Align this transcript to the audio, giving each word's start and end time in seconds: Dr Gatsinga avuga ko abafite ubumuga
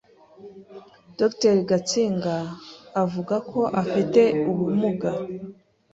Dr 1.19 1.55
Gatsinga 1.69 2.37
avuga 3.03 3.35
ko 3.49 3.59
abafite 3.79 4.21
ubumuga 4.49 5.09